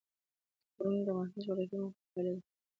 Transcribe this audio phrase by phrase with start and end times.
[0.75, 2.41] غرونه د افغانستان د جغرافیایي موقیعت پایله ده.